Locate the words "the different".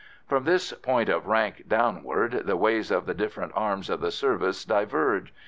3.05-3.51